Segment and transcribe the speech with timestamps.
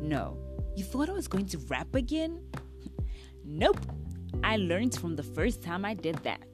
[0.00, 0.36] no.
[0.76, 2.40] You thought I was going to rap again?
[3.44, 3.80] nope.
[4.42, 6.46] I learned from the first time I did that.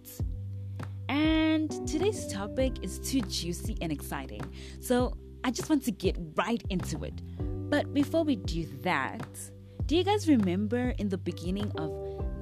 [1.09, 4.43] And today's topic is too juicy and exciting,
[4.81, 7.15] so I just want to get right into it.
[7.71, 9.27] But before we do that,
[9.87, 11.93] do you guys remember in the beginning of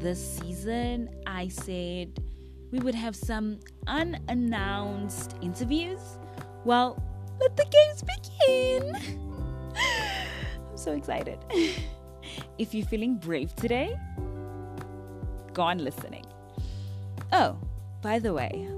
[0.01, 2.19] this season, I said
[2.71, 6.01] we would have some unannounced interviews?
[6.65, 7.03] Well,
[7.41, 9.21] let the games begin!
[10.85, 11.39] So excited.
[12.59, 13.99] if you're feeling brave today,
[15.55, 16.27] go on listening.
[17.33, 17.57] Oh,
[18.03, 18.69] by the way,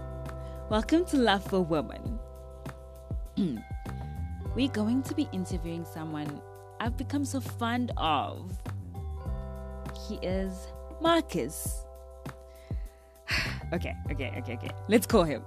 [0.70, 2.18] welcome to Love for Women.
[4.56, 6.40] We're going to be interviewing someone
[6.80, 8.50] I've become so fond of.
[10.08, 10.68] He is
[11.02, 11.84] Marcus.
[13.74, 14.70] okay, okay, okay, okay.
[14.88, 15.42] Let's call him.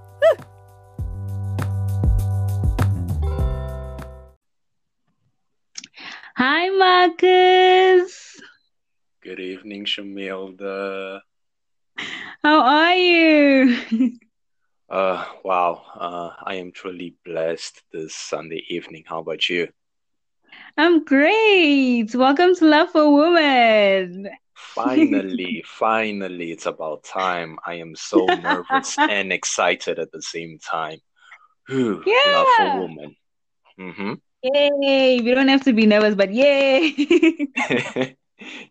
[6.38, 8.42] Hi, Marcus.
[9.22, 11.22] Good evening, Shamilda.
[12.44, 13.78] How are you?
[14.90, 15.82] uh, wow.
[15.96, 19.04] Uh, I am truly blessed this Sunday evening.
[19.08, 19.70] How about you?
[20.78, 22.14] I'm great.
[22.16, 24.30] Welcome to Love for Women.
[24.56, 27.58] Finally, finally, it's about time.
[27.66, 31.00] I am so nervous and excited at the same time.
[31.68, 32.14] Whew, yeah.
[32.26, 33.16] Love for Women.
[33.80, 34.14] Mm-hmm.
[34.54, 35.22] Yay!
[35.22, 36.94] We don't have to be nervous, but yay!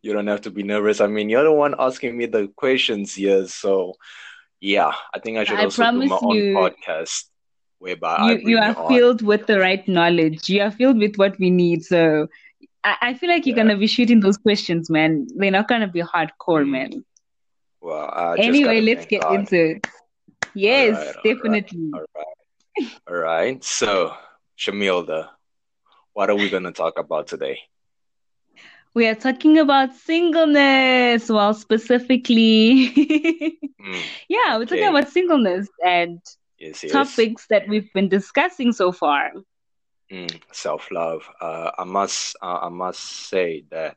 [0.02, 1.00] you don't have to be nervous.
[1.00, 3.94] I mean, you're the one asking me the questions here, so
[4.60, 7.24] yeah, I think I should I also do my own you, podcast
[7.78, 10.48] whereby you, you are filled with the right knowledge.
[10.48, 11.84] You are filled with what we need.
[11.84, 12.28] So
[12.82, 13.64] I, I feel like you're yeah.
[13.64, 15.26] gonna be shooting those questions, man.
[15.36, 16.70] They're not gonna be hardcore, mm.
[16.70, 17.04] man.
[17.80, 19.34] Well, anyway, let's get God.
[19.40, 19.86] into it.
[20.54, 21.90] Yes, all right, definitely.
[21.92, 22.08] All right.
[22.14, 22.24] All
[22.78, 22.92] right.
[23.08, 23.64] all right.
[23.64, 24.14] So,
[24.56, 25.28] Shamilda,
[26.14, 27.58] what are we gonna talk about today?
[28.94, 32.90] we are talking about singleness well specifically
[33.80, 34.66] mm, yeah we're okay.
[34.66, 36.20] talking about singleness and
[36.58, 37.30] yes, yes.
[37.30, 39.30] topics that we've been discussing so far
[40.12, 43.96] mm, self-love uh, i must uh, i must say that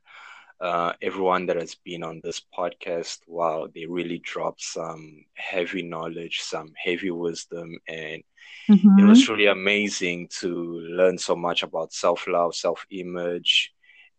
[0.59, 6.39] uh, everyone that has been on this podcast wow they really dropped some heavy knowledge
[6.41, 8.23] some heavy wisdom and
[8.69, 8.99] mm-hmm.
[8.99, 13.73] it was truly amazing to learn so much about self-love self-image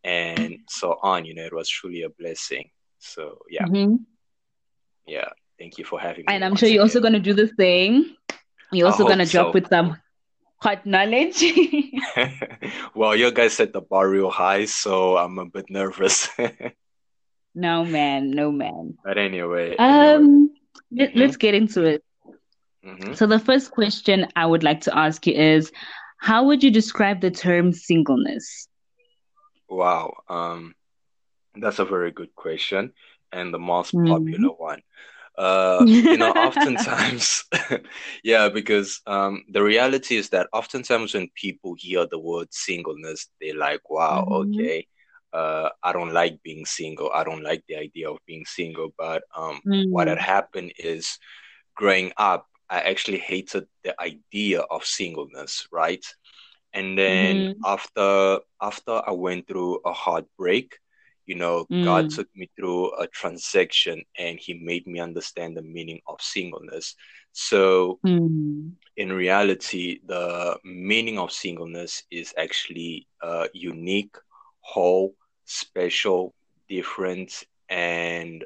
[0.04, 1.24] and so on.
[1.24, 2.70] You know, it was truly a blessing.
[2.98, 3.96] So yeah, mm-hmm.
[5.06, 5.28] yeah.
[5.58, 6.34] Thank you for having me.
[6.34, 8.14] And I'm sure you're also going to do the same.
[8.70, 9.52] You're also going to drop so.
[9.52, 9.96] with some
[10.58, 11.42] hot knowledge.
[12.94, 16.28] well, you guys set the bar real high, so I'm a bit nervous.
[17.54, 18.98] no man, no man.
[19.04, 20.50] But anyway, um,
[20.92, 21.12] anyway.
[21.14, 22.04] Let, us get into it.
[22.84, 23.14] Mm-hmm.
[23.14, 25.70] So the first question I would like to ask you is,
[26.18, 28.68] how would you describe the term singleness?
[29.68, 30.74] Wow, um,
[31.54, 32.92] that's a very good question
[33.32, 34.08] and the most mm.
[34.08, 34.82] popular one.
[35.38, 37.44] Uh, you know, oftentimes,
[38.24, 43.56] yeah, because um, the reality is that oftentimes when people hear the word singleness, they're
[43.56, 44.54] like, "Wow, mm-hmm.
[44.54, 44.86] okay."
[45.32, 47.10] Uh, I don't like being single.
[47.14, 48.92] I don't like the idea of being single.
[48.98, 49.88] But um, mm.
[49.90, 51.18] what had happened is,
[51.76, 56.04] growing up, I actually hated the idea of singleness, right?
[56.74, 57.60] and then mm-hmm.
[57.64, 60.78] after after i went through a heartbreak
[61.28, 61.84] you know mm.
[61.84, 66.96] god took me through a transaction and he made me understand the meaning of singleness
[67.32, 68.72] so mm.
[68.96, 74.16] in reality the meaning of singleness is actually uh, unique
[74.60, 76.34] whole special
[76.68, 78.44] different and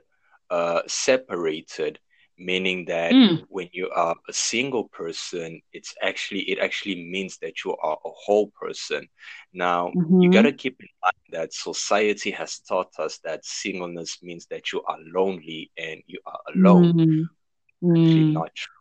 [0.51, 1.99] uh, separated
[2.39, 3.45] meaning that mm.
[3.49, 8.11] when you are a single person it's actually it actually means that you are a
[8.11, 9.07] whole person
[9.53, 10.21] now mm-hmm.
[10.21, 14.73] you got to keep in mind that society has taught us that singleness means that
[14.73, 17.91] you are lonely and you are alone mm-hmm.
[17.91, 18.33] actually mm.
[18.33, 18.73] not true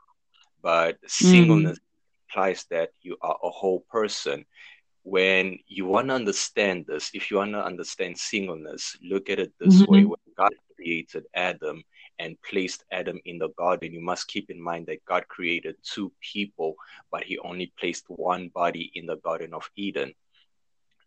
[0.61, 2.29] but singleness mm.
[2.29, 4.45] implies that you are a whole person
[5.03, 9.51] when you want to understand this if you want to understand singleness look at it
[9.59, 9.91] this mm-hmm.
[9.91, 11.83] way when god created adam
[12.19, 16.11] and placed Adam in the garden, you must keep in mind that God created two
[16.21, 16.75] people,
[17.11, 20.13] but he only placed one body in the Garden of Eden.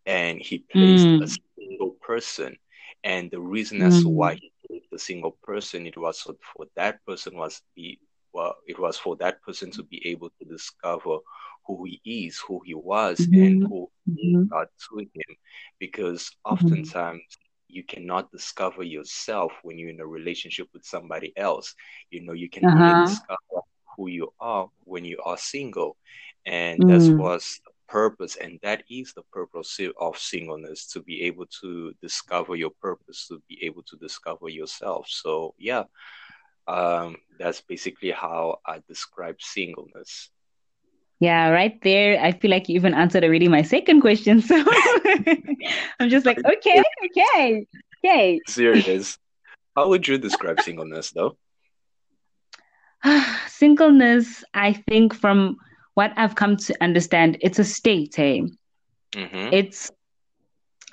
[0.06, 1.22] And he placed mm.
[1.22, 2.56] a single person.
[3.02, 4.40] And the reason as to why mm.
[4.40, 7.98] he placed a single person, it was for, for that person was be
[8.32, 11.18] well, it was for that person to be able to discover
[11.66, 13.42] who he is, who he was, mm-hmm.
[13.42, 14.44] and who mm-hmm.
[14.44, 15.36] God to him.
[15.78, 16.52] Because mm-hmm.
[16.52, 17.22] oftentimes
[17.74, 21.74] you cannot discover yourself when you're in a relationship with somebody else.
[22.10, 22.84] You know, you can uh-huh.
[22.84, 23.62] only discover
[23.96, 25.96] who you are when you are single.
[26.46, 26.88] And mm.
[26.88, 31.92] that was the purpose, and that is the purpose of singleness to be able to
[32.00, 35.06] discover your purpose, to be able to discover yourself.
[35.08, 35.84] So, yeah,
[36.68, 40.30] um, that's basically how I describe singleness.
[41.24, 42.20] Yeah, right there.
[42.20, 44.42] I feel like you even answered already my second question.
[44.42, 44.56] So
[45.98, 47.66] I'm just like, okay, okay,
[48.04, 48.40] okay.
[48.46, 49.16] Serious.
[49.74, 51.38] How would you describe singleness though?
[53.48, 55.56] singleness, I think from
[55.94, 58.42] what I've come to understand, it's a state, hey.
[59.16, 59.48] Mm-hmm.
[59.50, 59.90] It's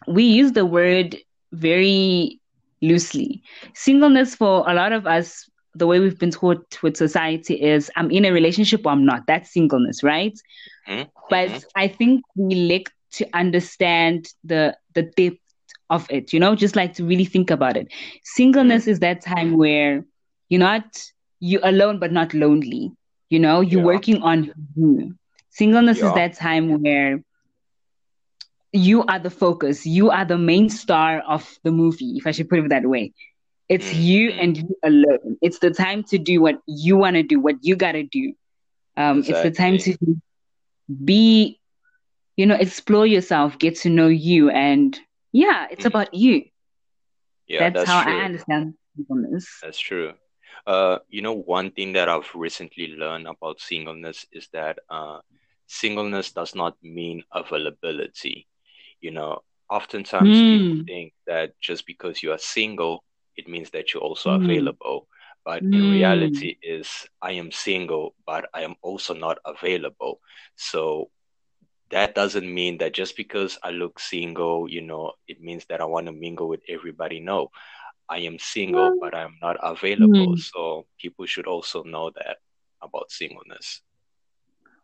[0.08, 1.18] we use the word
[1.52, 2.40] very
[2.82, 3.44] loosely.
[3.74, 8.12] Singleness for a lot of us the way we've been taught with society is I'm
[8.12, 9.26] in a relationship or I'm not.
[9.28, 10.38] That's singleness, right?
[10.88, 11.10] Mm-hmm.
[11.30, 11.68] But mm-hmm.
[11.76, 15.38] I think we lack to understand the the depth
[15.90, 17.88] of it, you know, just like to really think about it.
[18.24, 18.92] Singleness mm-hmm.
[18.92, 20.06] is that time where
[20.50, 21.04] you're not
[21.40, 22.92] you alone but not lonely.
[23.30, 23.86] You know, you're yeah.
[23.86, 25.16] working on you.
[25.50, 26.08] Singleness yeah.
[26.08, 27.24] is that time where
[28.74, 32.50] you are the focus, you are the main star of the movie, if I should
[32.50, 33.14] put it that way.
[33.72, 34.02] It's mm-hmm.
[34.02, 35.38] you and you alone.
[35.42, 38.34] It's the time to do what you want to do, what you got to do.
[38.98, 39.48] Um, exactly.
[39.48, 40.22] It's the time to
[41.06, 41.58] be,
[42.36, 45.00] you know, explore yourself, get to know you, and
[45.32, 45.88] yeah, it's mm-hmm.
[45.88, 46.44] about you.
[47.48, 48.20] Yeah, that's, that's how true.
[48.20, 49.48] I understand singleness.
[49.64, 50.14] That's true.
[50.68, 55.20] Uh, you know, one thing that I've recently learned about singleness is that uh,
[55.68, 58.48] singleness does not mean availability.
[59.00, 60.58] You know, oftentimes mm.
[60.58, 63.06] people think that just because you are single,
[63.38, 64.44] it means that you're also mm.
[64.44, 65.08] available.
[65.44, 65.74] But mm.
[65.74, 70.20] in reality, is I am single, but I am also not available.
[70.56, 71.10] So
[71.90, 75.86] that doesn't mean that just because I look single, you know, it means that I
[75.86, 77.20] want to mingle with everybody.
[77.20, 77.50] No,
[78.08, 80.36] I am single, but I'm not available.
[80.36, 80.40] Mm.
[80.40, 82.38] So people should also know that
[82.82, 83.82] about singleness.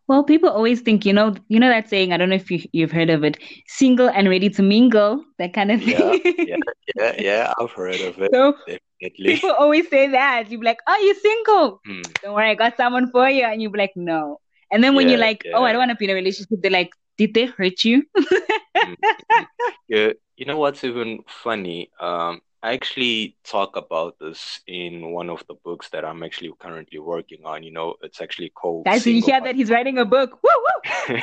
[0.08, 2.12] Well, people always think, you know, you know that saying.
[2.12, 5.52] I don't know if you you've heard of it, "single and ready to mingle," that
[5.52, 6.00] kind of thing.
[6.00, 6.56] Yeah, yeah,
[6.96, 8.30] yeah, yeah I've heard of it.
[8.32, 9.36] So definitely.
[9.36, 10.50] people always say that.
[10.50, 11.80] You'd be like, "Oh, you're single?
[11.84, 12.02] Hmm.
[12.22, 14.40] Don't worry, I got someone for you." And you'd be like, "No."
[14.72, 15.44] And then when yeah, you're like.
[15.52, 18.04] "Oh, I don't want to be in a relationship," they're like, "Did they hurt you?"
[18.16, 19.44] mm-hmm.
[19.88, 21.90] Yeah, you know what's even funny?
[22.00, 26.98] Um, I actually talk about this in one of the books that I'm actually currently
[26.98, 27.62] working on.
[27.62, 28.84] You know, it's actually called.
[28.84, 30.38] Guys, did you hear that he's writing a book?
[30.42, 31.20] Woo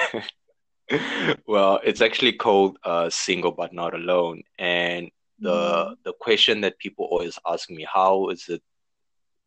[0.94, 1.00] woo!
[1.48, 5.96] well, it's actually called uh, "Single but Not Alone," and the mm.
[6.04, 8.62] the question that people always ask me, how is it,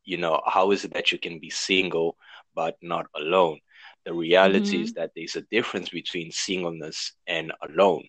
[0.05, 2.17] you know, how is it that you can be single
[2.55, 3.61] but not alone?
[4.05, 4.85] The reality mm-hmm.
[4.85, 8.05] is that there's a difference between singleness and alone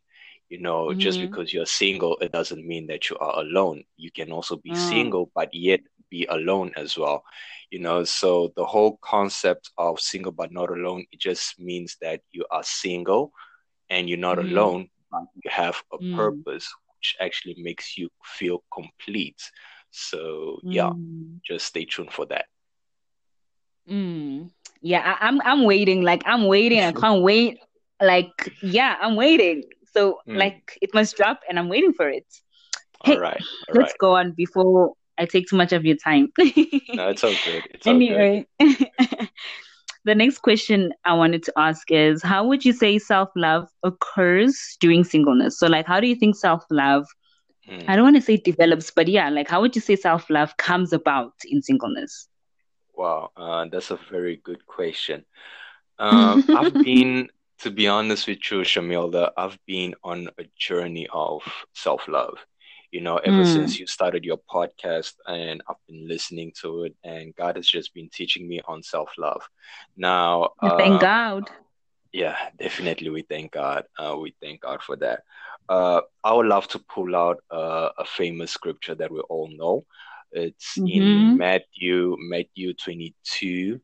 [0.49, 0.99] you know mm-hmm.
[0.99, 4.71] just because you're single it doesn't mean that you are alone you can also be
[4.71, 4.89] mm.
[4.89, 5.79] single but yet
[6.09, 7.23] be alone as well
[7.69, 12.21] you know so the whole concept of single but not alone it just means that
[12.31, 13.31] you are single
[13.89, 14.49] and you're not mm.
[14.49, 16.15] alone but you have a mm.
[16.15, 16.67] purpose
[16.97, 19.41] which actually makes you feel complete
[19.91, 21.39] so yeah mm.
[21.45, 22.45] just stay tuned for that
[23.87, 24.49] mm.
[24.81, 27.59] yeah I, i'm i'm waiting like i'm waiting i can't wait
[28.01, 29.63] like yeah i'm waiting
[29.99, 30.37] so mm.
[30.37, 32.25] like it must drop and I'm waiting for it.
[33.03, 33.41] Hey, all right.
[33.69, 33.99] All let's right.
[33.99, 36.31] go on before I take too much of your time.
[36.37, 37.63] no, it's all good.
[37.71, 39.29] It's anyway, all good.
[40.05, 44.77] the next question I wanted to ask is how would you say self love occurs
[44.79, 45.59] during singleness?
[45.59, 47.05] So like how do you think self love
[47.69, 47.83] mm.
[47.87, 50.55] I don't want to say develops, but yeah, like how would you say self love
[50.55, 52.27] comes about in singleness?
[52.95, 55.25] Wow, uh, that's a very good question.
[56.01, 57.27] Um, I've been
[57.59, 61.41] to be honest with you, Shamilda, I've been on a journey of
[61.73, 62.37] self love.
[62.91, 63.53] You know, ever mm.
[63.53, 67.93] since you started your podcast, and I've been listening to it, and God has just
[67.93, 69.47] been teaching me on self love.
[69.95, 71.49] Now, thank uh, God.
[72.11, 73.83] Yeah, definitely, we thank God.
[73.97, 75.21] Uh, we thank God for that.
[75.67, 79.85] Uh, I would love to pull out uh, a famous scripture that we all know.
[80.31, 80.87] It's mm-hmm.
[80.87, 83.79] in Matthew, Matthew 22,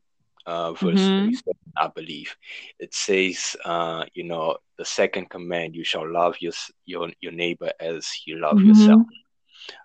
[0.46, 1.26] uh, verse mm-hmm.
[1.26, 2.36] 37, I believe.
[2.78, 6.52] It says, uh, you know, the second command, you shall love your
[6.84, 8.68] your, your neighbor as you love mm-hmm.
[8.68, 9.02] yourself.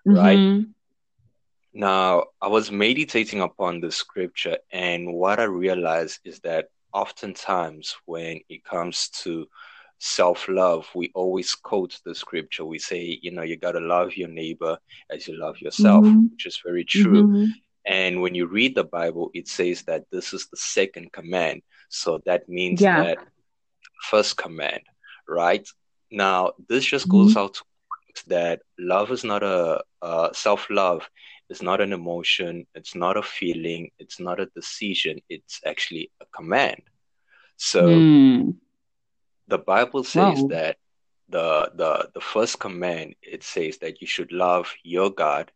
[0.06, 0.38] Right?
[0.38, 0.70] Mm-hmm.
[1.74, 8.40] Now, I was meditating upon the scripture, and what I realized is that oftentimes when
[8.48, 9.46] it comes to
[9.98, 12.64] self love, we always quote the scripture.
[12.64, 14.78] We say, you know, you got to love your neighbor
[15.10, 16.26] as you love yourself, mm-hmm.
[16.32, 17.48] which is very true.
[17.84, 21.62] And when you read the Bible, it says that this is the second command.
[21.88, 23.02] So that means yeah.
[23.02, 23.18] that
[24.02, 24.82] first command,
[25.28, 25.66] right?
[26.10, 27.24] Now, this just mm-hmm.
[27.24, 27.64] goes out to
[28.26, 31.08] that love is not a uh, self love
[31.48, 36.26] is not an emotion, it's not a feeling, it's not a decision, it's actually a
[36.26, 36.82] command.
[37.56, 38.54] So mm.
[39.48, 40.48] the Bible says wow.
[40.48, 40.76] that
[41.28, 45.50] the the the first command it says that you should love your God,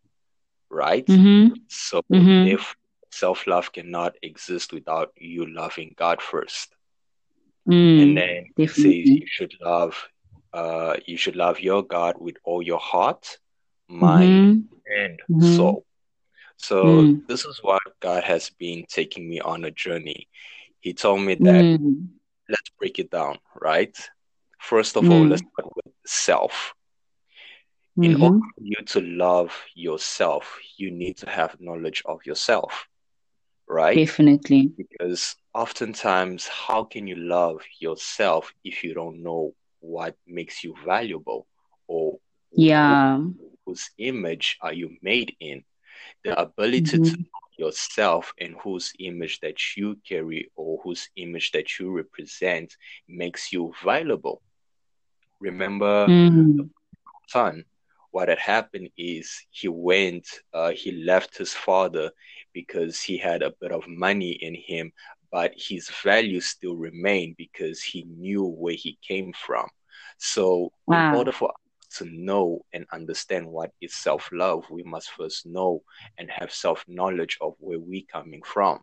[0.71, 1.07] right?
[1.07, 1.55] Mm-hmm.
[1.69, 2.49] So mm-hmm.
[2.49, 2.75] if
[3.11, 6.75] self love cannot exist without you loving God first,
[7.69, 10.09] mm, and then it says you should love
[10.53, 13.39] uh you should love your God with all your heart,
[13.89, 15.03] mind, mm-hmm.
[15.03, 15.57] and mm-hmm.
[15.57, 15.87] soul.
[16.57, 17.27] So mm.
[17.27, 20.29] this is why God has been taking me on a journey.
[20.81, 22.09] He told me that mm.
[22.49, 23.97] let's break it down, right?
[24.61, 25.13] First of mm.
[25.13, 26.75] all, let's start with self.
[27.97, 28.23] In mm-hmm.
[28.23, 32.87] order for you to love yourself, you need to have knowledge of yourself,
[33.69, 33.97] right?
[33.97, 34.73] Definitely.
[34.77, 41.47] Because oftentimes, how can you love yourself if you don't know what makes you valuable
[41.87, 42.19] or
[42.53, 43.21] yeah
[43.65, 45.65] whose image are you made in?
[46.23, 47.05] The ability mm-hmm.
[47.05, 47.25] to
[47.57, 52.77] yourself and whose image that you carry or whose image that you represent
[53.09, 54.43] makes you valuable
[55.41, 56.57] Remember mm.
[56.57, 56.69] the
[57.29, 57.65] son?
[58.17, 62.11] What had happened is he went, uh, he left his father
[62.55, 64.91] because he had a bit of money in him,
[65.31, 69.69] but his values still remained because he knew where he came from.
[70.17, 71.11] So, wow.
[71.11, 75.45] in order for us to know and understand what is self love, we must first
[75.45, 75.83] know
[76.17, 78.81] and have self knowledge of where we're coming from.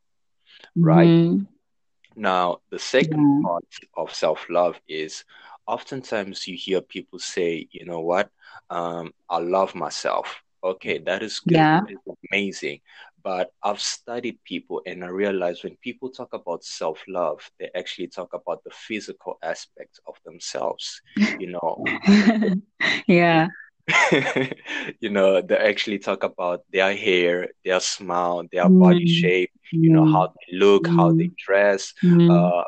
[0.76, 1.08] Right?
[1.08, 2.22] Mm-hmm.
[2.22, 3.50] Now, the second yeah.
[3.50, 3.66] part
[3.98, 5.26] of self love is
[5.68, 8.30] oftentimes you hear people say, you know what,
[8.70, 10.42] um, I love myself.
[10.64, 11.58] Okay, that is good.
[11.58, 11.82] Yeah.
[12.32, 12.80] amazing.
[13.22, 18.08] But I've studied people and I realize when people talk about self love, they actually
[18.08, 21.02] talk about the physical aspect of themselves.
[21.40, 21.84] You know,
[23.08, 23.48] yeah.
[25.00, 28.80] you know, they actually talk about their hair, their smile, their mm.
[28.80, 30.96] body shape, you know, how they look, mm.
[30.96, 31.38] how they mm.
[31.38, 32.32] dress, mm.
[32.32, 32.64] uh,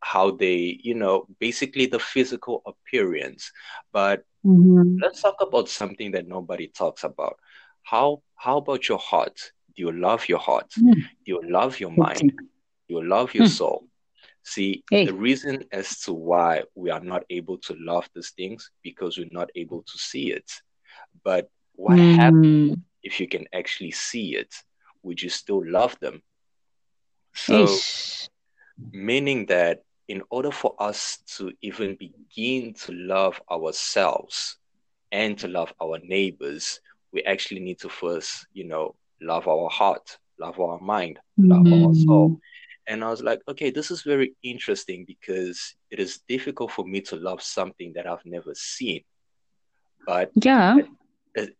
[0.00, 3.52] how they, you know, basically the physical appearance.
[3.92, 4.98] But mm-hmm.
[5.00, 7.36] let's talk about something that nobody talks about.
[7.82, 9.38] How how about your heart?
[9.76, 10.70] Do you love your heart?
[10.78, 10.94] Mm.
[10.94, 12.32] Do you love your mind?
[12.88, 13.50] Do you love your mm.
[13.50, 13.86] soul?
[14.42, 15.06] See, hey.
[15.06, 19.28] the reason as to why we are not able to love these things because we're
[19.30, 20.50] not able to see it.
[21.22, 22.16] But what mm.
[22.16, 24.54] happens if you can actually see it?
[25.02, 26.22] Would you still love them?
[27.34, 28.28] So, Ish.
[28.90, 34.56] meaning that in order for us to even begin to love ourselves
[35.12, 36.80] and to love our neighbors,
[37.12, 41.86] we actually need to first, you know, love our heart, love our mind, love mm-hmm.
[41.86, 42.40] our soul.
[42.88, 47.00] And I was like, okay, this is very interesting because it is difficult for me
[47.02, 49.02] to love something that I've never seen.
[50.04, 50.76] But yeah,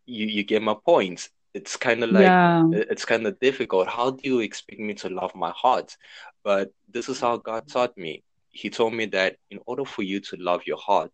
[0.05, 1.29] you you get my point.
[1.53, 2.63] It's kind of like yeah.
[2.73, 3.87] it's kind of difficult.
[3.87, 5.95] How do you expect me to love my heart?
[6.43, 10.19] But this is how God taught me he told me that in order for you
[10.19, 11.11] to love your heart,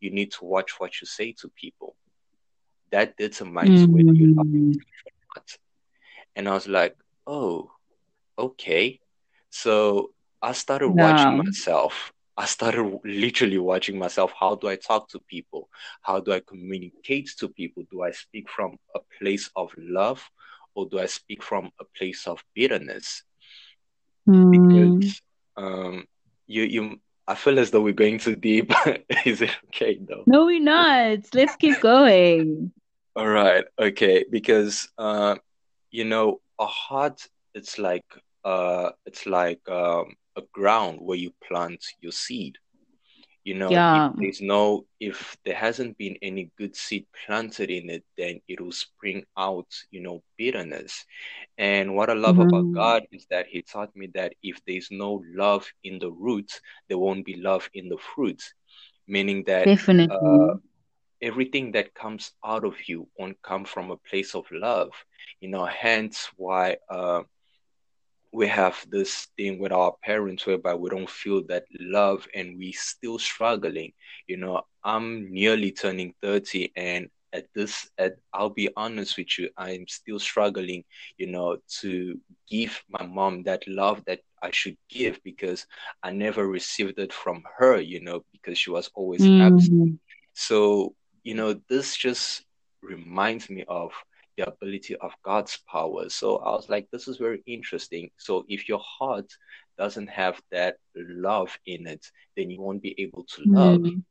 [0.00, 1.96] you need to watch what you say to people.
[2.90, 3.92] That determines mm-hmm.
[3.92, 4.74] whether you love your
[5.34, 5.58] heart.
[6.34, 7.70] And I was like, oh,
[8.38, 8.98] okay.
[9.50, 11.04] So I started no.
[11.04, 12.12] watching myself.
[12.36, 14.32] I started literally watching myself.
[14.38, 15.68] How do I talk to people?
[16.00, 17.84] How do I communicate to people?
[17.90, 20.28] Do I speak from a place of love
[20.74, 23.22] or do I speak from a place of bitterness?
[24.26, 24.50] Mm.
[24.50, 25.20] Because
[25.56, 26.06] um,
[26.50, 28.72] you you I feel as though we're going too deep.
[29.24, 30.24] Is it okay though?
[30.26, 31.20] No, we're not.
[31.32, 32.72] Let's keep going.
[33.14, 33.64] All right.
[33.78, 34.24] Okay.
[34.28, 35.36] Because uh,
[35.90, 38.04] you know, a heart it's like
[38.44, 42.56] uh it's like um a ground where you plant your seed
[43.50, 44.10] you know yeah.
[44.10, 48.60] if there's no if there hasn't been any good seed planted in it then it
[48.60, 51.04] will spring out you know bitterness
[51.58, 52.54] and what i love mm-hmm.
[52.54, 56.60] about god is that he taught me that if there's no love in the roots
[56.88, 58.54] there won't be love in the fruits
[59.08, 60.54] meaning that definitely uh,
[61.20, 64.92] everything that comes out of you won't come from a place of love
[65.40, 67.22] you know hence why uh
[68.32, 72.72] we have this thing with our parents whereby we don't feel that love and we
[72.72, 73.92] still struggling
[74.26, 79.48] you know i'm nearly turning 30 and at this at i'll be honest with you
[79.56, 80.84] i'm still struggling
[81.16, 82.18] you know to
[82.48, 85.66] give my mom that love that i should give because
[86.02, 89.54] i never received it from her you know because she was always mm-hmm.
[89.54, 90.00] absent
[90.32, 92.44] so you know this just
[92.82, 93.92] reminds me of
[94.40, 96.08] the ability of God's power.
[96.08, 98.10] So I was like, this is very interesting.
[98.16, 99.30] So if your heart
[99.78, 102.06] doesn't have that love in it,
[102.36, 103.80] then you won't be able to love.
[103.80, 104.02] Mm.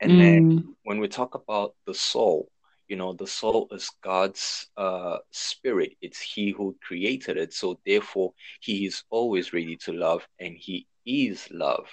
[0.00, 0.18] And mm.
[0.18, 2.50] then when we talk about the soul,
[2.88, 5.96] you know, the soul is God's uh, spirit.
[6.00, 7.52] It's He who created it.
[7.52, 11.86] So therefore, He is always ready to love and He is love.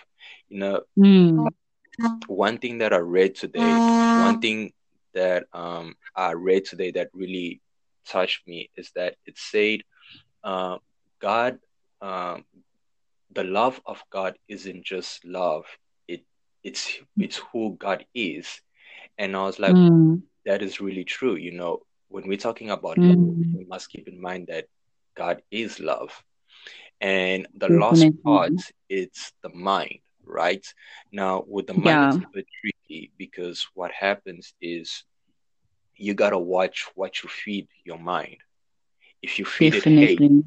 [0.48, 1.48] You know, mm.
[2.27, 4.72] one thing that I read today, one thing
[5.15, 7.62] that um, I read today that really
[8.05, 9.81] touched me is that it said,
[10.43, 10.77] uh,
[11.19, 11.57] God,
[12.01, 12.45] um,
[13.34, 15.65] the love of God isn't just love;
[16.07, 16.24] it
[16.63, 18.62] it's it's who God is.
[19.17, 20.22] And I was like, mm.
[20.45, 21.36] that is really true.
[21.36, 23.10] You know, when we're talking about mm.
[23.10, 24.65] love, we must keep in mind that
[25.15, 26.12] God is love.
[27.01, 28.53] And the last part,
[28.89, 30.65] it's the mind, right?
[31.12, 32.08] Now, with the mind, yeah.
[32.15, 35.03] it's a bit tricky because what happens is
[35.96, 38.38] you gotta watch what you feed your mind.
[39.22, 40.13] If you feed Definitely.
[40.13, 40.44] it hate,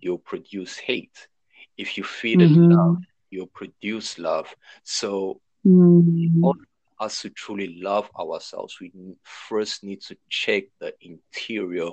[0.00, 1.28] you'll produce hate.
[1.76, 2.70] If you feed mm-hmm.
[2.70, 2.98] it love,
[3.30, 4.54] you'll produce love.
[4.84, 6.50] So, mm-hmm.
[7.00, 8.92] us to truly love ourselves, we
[9.24, 11.90] first need to check the interior,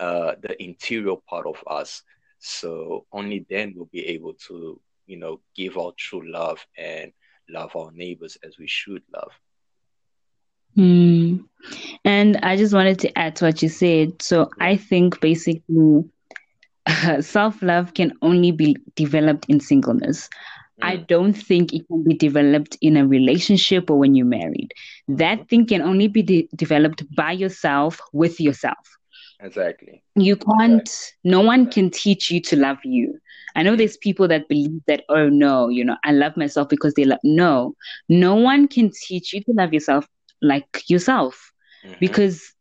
[0.00, 2.02] uh, the interior part of us.
[2.38, 7.12] So only then we'll be able to, you know, give our true love and
[7.48, 9.32] love our neighbors as we should love.
[10.74, 11.38] Hmm.
[12.04, 14.22] And I just wanted to add to what you said.
[14.22, 16.04] So I think basically
[16.86, 20.28] uh, self love can only be developed in singleness.
[20.80, 20.86] Mm.
[20.86, 24.72] I don't think it can be developed in a relationship or when you're married.
[25.08, 25.46] That mm-hmm.
[25.46, 28.96] thing can only be de- developed by yourself with yourself.
[29.42, 30.02] Exactly.
[30.14, 31.30] You can't, exactly.
[31.30, 33.18] no one can teach you to love you.
[33.54, 36.94] I know there's people that believe that, oh no, you know, I love myself because
[36.94, 37.18] they love.
[37.22, 37.74] No,
[38.08, 40.06] no one can teach you to love yourself
[40.40, 41.52] like yourself.
[41.84, 41.96] Mm-hmm.
[42.00, 42.52] Because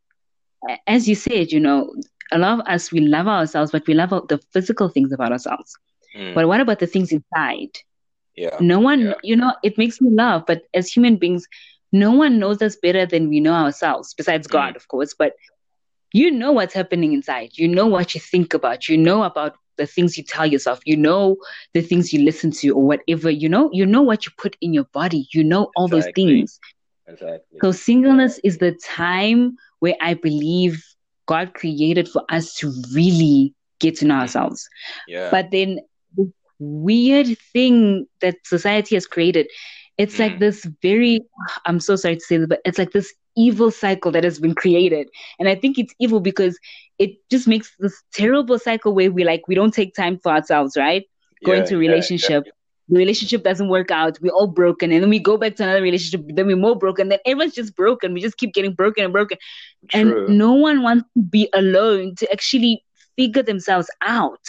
[0.87, 1.93] as you said, you know,
[2.31, 5.73] a lot of us, we love ourselves, but we love the physical things about ourselves.
[6.15, 6.33] Mm.
[6.33, 7.77] But what about the things inside?
[8.35, 8.57] Yeah.
[8.59, 9.13] No one, yeah.
[9.23, 11.47] you know, it makes me laugh, but as human beings,
[11.91, 14.51] no one knows us better than we know ourselves, besides mm.
[14.51, 15.13] God, of course.
[15.13, 15.33] But
[16.13, 17.51] you know what's happening inside.
[17.53, 18.89] You know what you think about.
[18.89, 20.79] You know about the things you tell yourself.
[20.85, 21.37] You know
[21.73, 23.29] the things you listen to or whatever.
[23.29, 25.27] You know, you know what you put in your body.
[25.31, 26.01] You know all exactly.
[26.01, 26.59] those things.
[27.07, 27.59] Exactly.
[27.61, 30.83] So singleness is the time where I believe
[31.25, 34.21] God created for us to really get to know mm-hmm.
[34.21, 34.67] ourselves.
[35.07, 35.29] Yeah.
[35.31, 35.79] But then
[36.15, 39.47] the weird thing that society has created,
[39.97, 40.19] it's mm.
[40.19, 41.21] like this very
[41.65, 44.55] I'm so sorry to say this, but it's like this evil cycle that has been
[44.55, 45.09] created.
[45.39, 46.59] And I think it's evil because
[46.99, 50.77] it just makes this terrible cycle where we like we don't take time for ourselves,
[50.77, 51.05] right?
[51.45, 52.43] Go yeah, into a relationship.
[52.45, 52.51] Yeah,
[52.91, 55.81] the relationship doesn't work out, we're all broken, and then we go back to another
[55.81, 58.13] relationship, then we're more broken, then everyone's just broken.
[58.13, 59.37] We just keep getting broken and broken.
[59.89, 60.25] True.
[60.25, 62.83] And no one wants to be alone to actually
[63.15, 64.45] figure themselves out.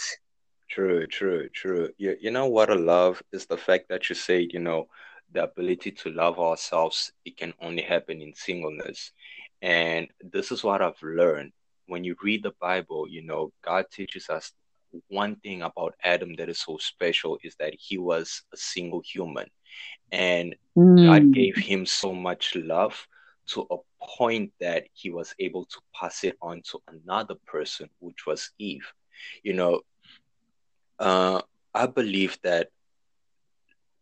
[0.69, 1.89] True, true, true.
[1.97, 4.87] You, you know what I love is the fact that you say, you know,
[5.33, 9.11] the ability to love ourselves, it can only happen in singleness.
[9.61, 11.51] And this is what I've learned.
[11.87, 14.51] When you read the Bible, you know, God teaches us
[15.07, 19.47] one thing about Adam that is so special is that he was a single human.
[20.11, 21.05] And mm.
[21.05, 23.07] God gave him so much love
[23.47, 28.25] to a point that he was able to pass it on to another person, which
[28.25, 28.91] was Eve.
[29.43, 29.81] You know,
[30.99, 31.41] uh,
[31.73, 32.69] I believe that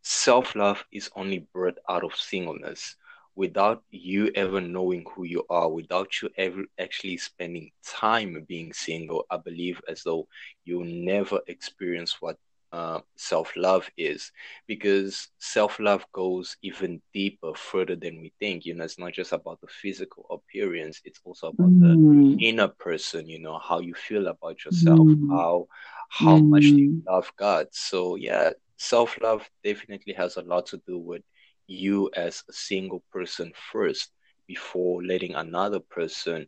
[0.02, 2.96] self love is only birthed out of singleness
[3.34, 9.24] without you ever knowing who you are, without you ever actually spending time being single,
[9.30, 10.28] I believe as though
[10.64, 12.36] you'll never experience what
[12.72, 14.32] uh, self love is
[14.66, 18.64] because self love goes even deeper, further than we think.
[18.64, 22.38] You know, it's not just about the physical appearance, it's also about mm.
[22.38, 25.30] the inner person, you know, how you feel about yourself, mm.
[25.30, 25.66] how
[26.08, 26.48] how mm.
[26.48, 27.06] much do you mm.
[27.06, 27.66] love God.
[27.72, 28.50] So yeah,
[28.82, 31.22] self love definitely has a lot to do with
[31.66, 34.10] you as a single person first
[34.46, 36.46] before letting another person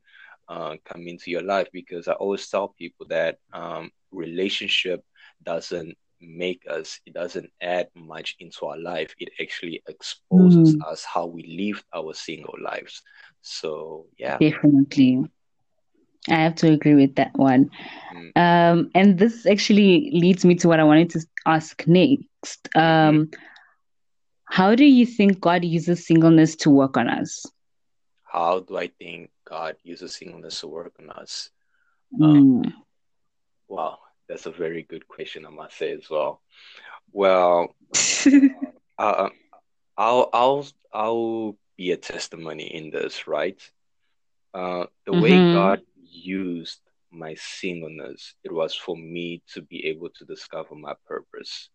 [0.48, 1.68] uh, come into your life.
[1.72, 5.02] Because I always tell people that um, relationship
[5.42, 9.14] doesn't make us it doesn't add much into our life.
[9.18, 10.90] It actually exposes mm.
[10.90, 13.02] us how we live our single lives.
[13.42, 14.38] So yeah.
[14.38, 15.24] Definitely
[16.28, 17.70] i have to agree with that one
[18.14, 18.36] mm.
[18.36, 23.28] um, and this actually leads me to what i wanted to ask next um.
[24.54, 27.44] How do you think God uses singleness to work on us?
[28.22, 31.50] How do I think God uses singleness to work on us?
[32.16, 32.66] Mm.
[32.66, 32.74] Um,
[33.66, 36.40] wow, that's a very good question, I must say as well.
[37.10, 37.74] Well,
[38.98, 39.30] uh,
[39.96, 43.58] I'll I'll I'll be a testimony in this, right?
[44.52, 45.20] Uh, the mm-hmm.
[45.20, 45.82] way God
[46.14, 51.68] used my singleness, it was for me to be able to discover my purpose.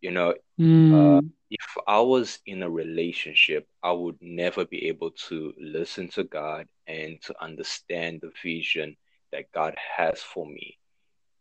[0.00, 1.18] You know, mm.
[1.18, 6.24] uh, if I was in a relationship, I would never be able to listen to
[6.24, 8.96] God and to understand the vision
[9.30, 10.78] that God has for me.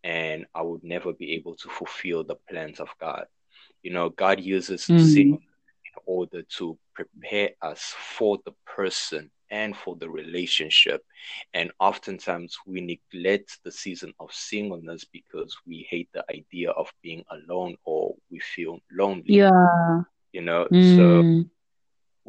[0.04, 3.26] And I would never be able to fulfill the plans of God.
[3.82, 5.18] You know, God uses mm.
[5.18, 5.40] in
[6.06, 11.04] order to prepare us for the person and for the relationship.
[11.54, 17.24] And oftentimes we neglect the season of singleness because we hate the idea of being
[17.30, 19.36] alone or we feel lonely.
[19.36, 20.02] Yeah.
[20.32, 20.96] You know, mm.
[20.96, 21.50] so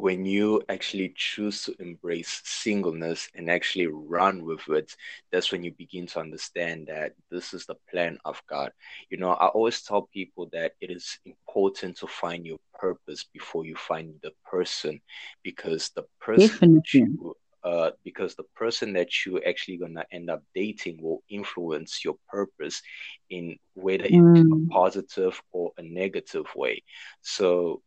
[0.02, 4.96] when you actually choose to embrace singleness and actually run with it,
[5.30, 8.72] that's when you begin to understand that this is the plan of God.
[9.10, 13.64] You know, I always tell people that it is important to find your purpose before
[13.64, 15.00] you find the person
[15.44, 21.00] because the person you, uh, because the person that you actually gonna end up dating
[21.00, 22.82] will influence your purpose
[23.30, 24.36] in whether mm.
[24.36, 26.82] it's a positive or a negative way.
[27.20, 27.82] So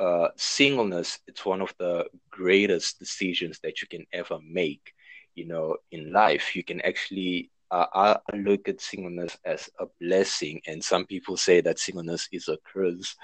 [0.00, 4.94] uh, singleness it's one of the greatest decisions that you can ever make
[5.34, 10.60] you know in life you can actually uh, I, look at singleness as a blessing
[10.66, 13.14] and some people say that singleness is a curse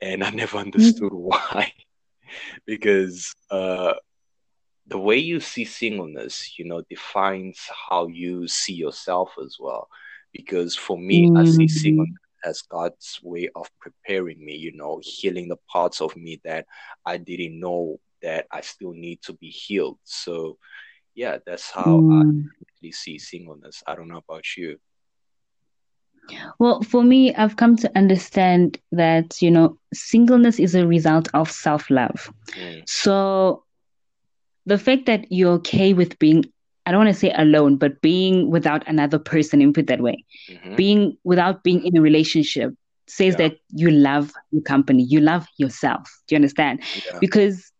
[0.00, 1.72] and i never understood why
[2.66, 3.94] because uh,
[4.86, 7.58] the way you see singleness you know defines
[7.90, 9.88] how you see yourself as well
[10.32, 11.40] because for me mm.
[11.40, 11.70] i see mm.
[11.70, 16.66] singleness as God's way of preparing me, you know, healing the parts of me that
[17.04, 19.98] I didn't know that I still need to be healed.
[20.04, 20.58] So,
[21.14, 22.44] yeah, that's how mm.
[22.84, 23.82] I see singleness.
[23.86, 24.78] I don't know about you.
[26.58, 31.50] Well, for me, I've come to understand that, you know, singleness is a result of
[31.50, 32.32] self love.
[32.52, 32.82] Mm.
[32.86, 33.64] So,
[34.66, 36.44] the fact that you're okay with being
[36.86, 40.24] I don't want to say alone, but being without another person, and put that way,
[40.48, 40.76] mm-hmm.
[40.76, 42.74] being without being in a relationship
[43.06, 43.48] says yeah.
[43.48, 46.08] that you love your company, you love yourself.
[46.26, 46.80] Do you understand?
[47.06, 47.18] Yeah.
[47.20, 47.70] Because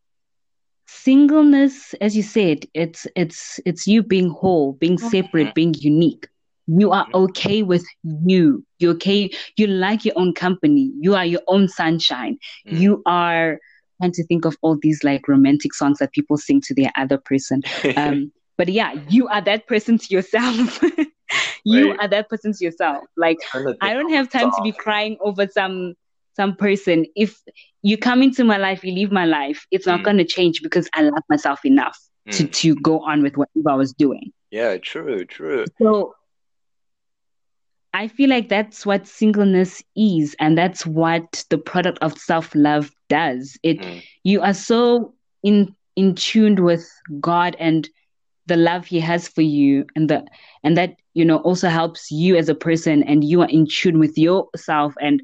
[0.86, 5.54] singleness, as you said, it's it's it's you being whole, being separate, mm-hmm.
[5.54, 6.28] being unique.
[6.66, 7.24] You are mm-hmm.
[7.24, 8.64] okay with you.
[8.78, 9.30] You're okay.
[9.56, 10.92] You like your own company.
[11.00, 12.38] You are your own sunshine.
[12.66, 12.78] Mm.
[12.78, 13.58] You are
[13.98, 17.18] trying to think of all these like romantic songs that people sing to their other
[17.18, 17.62] person.
[17.96, 20.84] Um, but yeah, you are that person to yourself.
[21.64, 23.02] you are that person to yourself.
[23.16, 23.38] Like
[23.80, 25.94] I don't have time to be crying over some
[26.36, 27.06] some person.
[27.16, 27.40] If
[27.80, 30.04] you come into my life, you leave my life, it's not mm.
[30.04, 32.36] gonna change because I love myself enough mm.
[32.36, 34.30] to to go on with whatever I was doing.
[34.50, 35.64] Yeah, true, true.
[35.80, 36.14] So
[37.94, 42.90] I feel like that's what singleness is, and that's what the product of self love
[43.08, 43.56] does.
[43.62, 44.02] It mm.
[44.22, 46.86] you are so in in tuned with
[47.20, 47.88] God and
[48.50, 50.26] the love he has for you and the
[50.64, 54.00] and that you know also helps you as a person and you are in tune
[54.00, 55.22] with yourself and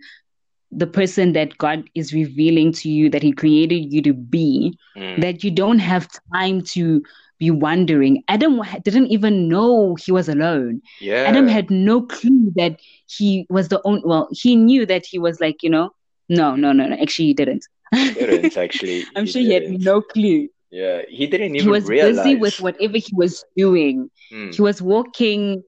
[0.70, 5.20] the person that God is revealing to you that he created you to be mm.
[5.20, 7.02] that you don't have time to
[7.38, 8.22] be wondering.
[8.28, 10.80] Adam didn't even know he was alone.
[11.00, 11.24] Yeah.
[11.26, 15.40] Adam had no clue that he was the only well he knew that he was
[15.40, 15.90] like you know
[16.28, 17.66] no no no no actually he didn't.
[17.92, 19.66] He didn't actually i'm sure didn't.
[19.66, 21.64] he had no clue yeah, he didn't even.
[21.64, 22.16] He was realize.
[22.16, 24.10] busy with whatever he was doing.
[24.32, 24.54] Mm.
[24.54, 25.62] He was walking,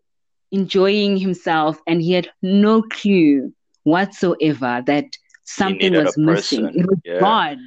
[0.50, 3.52] enjoying himself, and he had no clue
[3.84, 5.06] whatsoever that
[5.44, 6.66] something was missing.
[6.74, 7.20] It was yeah.
[7.20, 7.58] God.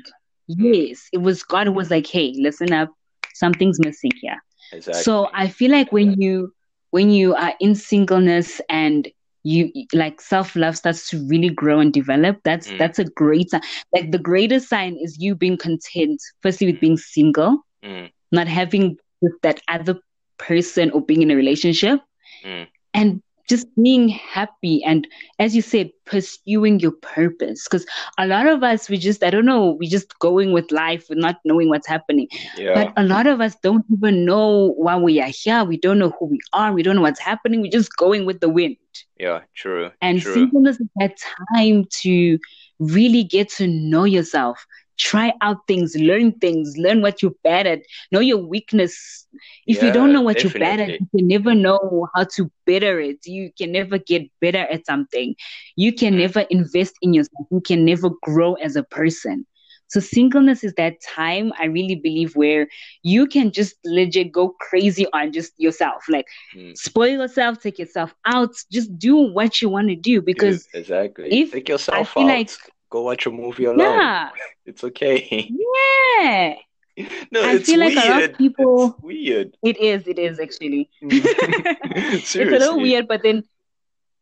[0.48, 2.90] Yes, it was God who was like, "Hey, listen up,
[3.34, 4.42] something's missing here."
[4.74, 5.04] Exactly.
[5.04, 6.54] So I feel like when you
[6.90, 9.08] when you are in singleness and
[9.44, 12.78] you like self love starts to really grow and develop that's mm.
[12.78, 13.62] that's a great sign
[13.94, 18.10] like the greatest sign is you being content firstly with being single mm.
[18.32, 18.98] not having
[19.42, 20.00] that other
[20.38, 22.00] person or being in a relationship
[22.44, 22.68] mm.
[22.94, 25.08] and just being happy and
[25.40, 27.64] as you said pursuing your purpose.
[27.66, 27.86] Because
[28.18, 31.18] a lot of us we just i don't know we just going with life with
[31.18, 32.28] not knowing what's happening.
[32.58, 32.74] Yeah.
[32.74, 35.64] but a lot of us don't even know why we are here.
[35.64, 36.74] We don't know who we are.
[36.74, 37.62] We don't know what's happening.
[37.62, 38.78] We're just going with the wind.
[39.20, 40.34] Yeah true and true.
[40.34, 41.18] singleness is that
[41.56, 42.40] time to
[42.80, 44.66] really get to know yourself
[44.98, 49.28] try out things, learn things, learn what you're bad at, know your weakness.
[49.66, 50.60] If yeah, you don't know what definitely.
[50.60, 53.26] you're bad at, you can never know how to better it.
[53.26, 55.36] You can never get better at something.
[55.76, 56.20] You can mm.
[56.20, 57.48] never invest in yourself.
[57.52, 59.46] You can never grow as a person.
[59.92, 62.70] So singleness is that time I really believe where
[63.04, 66.06] you can just legit go crazy on just yourself.
[66.08, 66.78] Like mm.
[66.78, 71.28] spoil yourself, take yourself out, just do what you want to do because exactly.
[71.30, 72.26] If take yourself out.
[72.26, 72.52] Like,
[72.92, 73.80] go watch a movie alone.
[73.80, 74.30] Yeah.
[74.66, 75.50] It's okay.
[75.50, 76.56] Yeah.
[77.32, 78.06] No, I feel like weird.
[78.06, 78.88] a lot of people.
[78.90, 79.58] It's weird.
[79.64, 80.08] It is.
[80.08, 80.90] It is actually.
[81.02, 83.44] it's a little weird, but then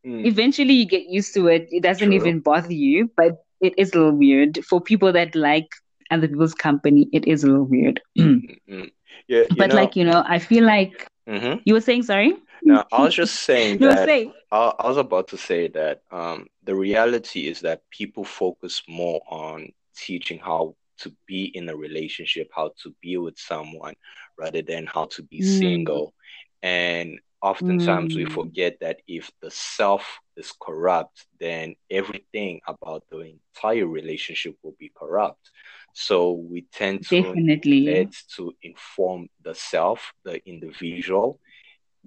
[0.05, 0.23] mm.
[0.23, 1.67] eventually you get used to it.
[1.71, 2.15] It doesn't True.
[2.15, 5.67] even bother you, but it is a little weird for people that like
[6.11, 7.09] other people's company.
[7.11, 8.01] It is a little weird.
[8.17, 8.83] mm-hmm.
[9.27, 11.59] Yeah, but know, like you know, I feel like mm-hmm.
[11.65, 12.03] you were saying.
[12.03, 12.33] Sorry.
[12.63, 14.05] No, I was just saying that.
[14.05, 14.33] Saying.
[14.51, 19.21] I, I was about to say that um, the reality is that people focus more
[19.27, 23.95] on teaching how to be in a relationship, how to be with someone,
[24.37, 25.57] rather than how to be mm.
[25.59, 26.13] single.
[26.61, 28.17] And oftentimes mm.
[28.17, 34.75] we forget that if the self is corrupt, then everything about the entire relationship will
[34.77, 35.51] be corrupt.
[35.93, 37.85] So we tend to Definitely.
[37.85, 41.39] let to inform the self, the individual,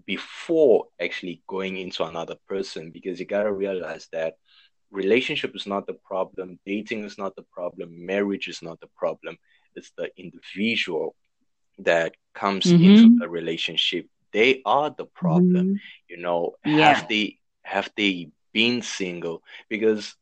[0.07, 4.35] before actually going into another person because you got to realize that
[4.91, 9.37] relationship is not the problem dating is not the problem marriage is not the problem
[9.75, 11.15] it's the individual
[11.79, 12.85] that comes mm-hmm.
[12.85, 16.09] into the relationship they are the problem mm-hmm.
[16.09, 16.93] you know yeah.
[16.93, 20.15] have they have they been single because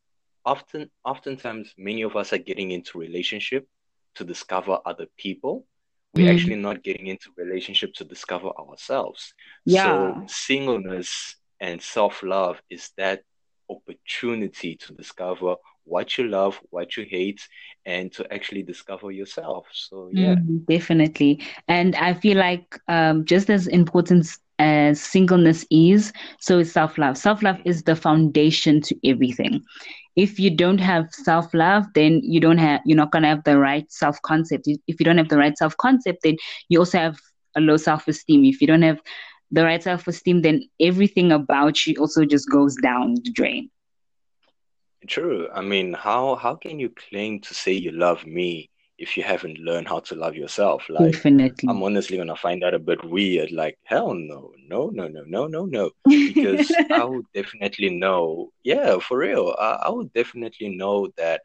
[0.45, 3.67] often oftentimes many of us are getting into relationship
[4.15, 5.67] to discover other people
[6.15, 6.35] we're mm.
[6.35, 9.33] actually not getting into relationship to discover ourselves.
[9.65, 9.85] Yeah.
[9.85, 13.23] so singleness and self-love is that
[13.69, 17.41] opportunity to discover what you love what you hate
[17.87, 19.67] and to actually discover yourself.
[19.73, 20.35] So yeah.
[20.35, 21.43] Mm, definitely.
[21.69, 24.27] And i feel like um, just as important
[24.61, 29.63] as singleness is so is self-love self-love is the foundation to everything
[30.17, 33.59] if you don't have self love, then you don't have you're not gonna have the
[33.59, 34.69] right self concept.
[34.87, 36.37] If you don't have the right self concept, then
[36.69, 37.19] you also have
[37.57, 38.45] a low self esteem.
[38.45, 39.01] If you don't have
[39.51, 43.71] the right self esteem, then everything about you also just goes down the drain.
[45.09, 45.49] True.
[45.55, 48.71] I mean, how how can you claim to say you love me
[49.01, 50.85] if you haven't learned how to love yourself.
[50.91, 51.69] Like, Definitely.
[51.69, 53.51] I'm honestly gonna find that a bit weird.
[53.51, 55.91] Like, hell no, no, no, no, no, no, no.
[56.05, 58.53] Because I would definitely know.
[58.63, 59.57] Yeah, for real.
[59.59, 61.41] I, I would definitely know that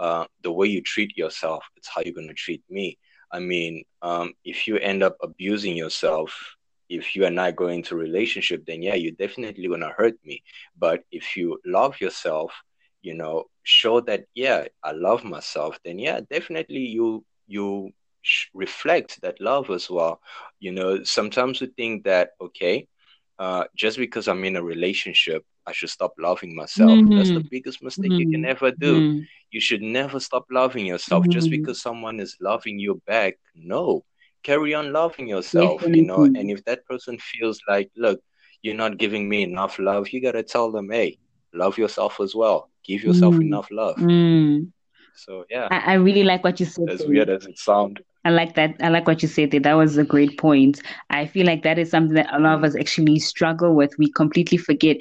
[0.00, 2.98] uh, the way you treat yourself, it's how you're gonna treat me.
[3.30, 6.56] I mean, um, if you end up abusing yourself,
[6.88, 10.42] if you are not going into relationship, then yeah, you're definitely gonna hurt me.
[10.76, 12.52] But if you love yourself
[13.06, 17.92] you know show that yeah i love myself then yeah definitely you you
[18.54, 20.20] reflect that love as well
[20.58, 22.86] you know sometimes we think that okay
[23.38, 27.16] uh, just because i'm in a relationship i should stop loving myself mm-hmm.
[27.16, 27.54] that's the mm-hmm.
[27.56, 28.20] biggest mistake mm-hmm.
[28.22, 28.56] you can mm-hmm.
[28.56, 29.22] ever do mm-hmm.
[29.52, 31.60] you should never stop loving yourself just mm-hmm.
[31.60, 34.02] because someone is loving you back no
[34.42, 38.20] carry on loving yourself you know and if that person feels like look
[38.62, 41.18] you're not giving me enough love you got to tell them hey
[41.56, 43.42] love yourself as well give yourself mm.
[43.42, 43.96] enough love.
[43.96, 44.70] Mm.
[45.14, 46.90] So yeah, I, I, really like what you said.
[46.90, 47.96] As weird as it sounds.
[48.24, 48.74] I like that.
[48.80, 49.60] I like what you said there.
[49.60, 50.82] That was a great point.
[51.10, 53.94] I feel like that is something that a lot of us actually struggle with.
[53.98, 54.98] We completely forget.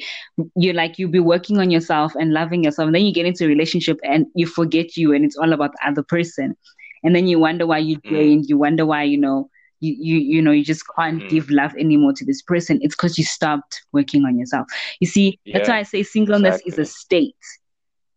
[0.56, 3.46] You're like you'll be working on yourself and loving yourself, and then you get into
[3.46, 6.56] a relationship and you forget you, and it's all about the other person.
[7.04, 8.10] And then you wonder why you mm.
[8.10, 8.46] drained.
[8.46, 8.50] Mm.
[8.50, 11.30] You wonder why you know you you you know you just can't mm.
[11.30, 12.80] give love anymore to this person.
[12.82, 14.68] It's because you stopped working on yourself.
[15.00, 16.84] You see, yeah, that's why I say singleness exactly.
[16.84, 17.36] is a state